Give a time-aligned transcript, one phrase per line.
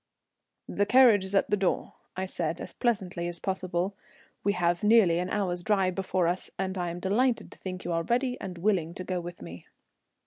[0.67, 3.95] "The carriage is at the door," I said as pleasantly as possible.
[4.43, 7.85] "We have nearly an hour's drive before us, and I am delighted to think that
[7.85, 9.67] you are ready and willing to go with me."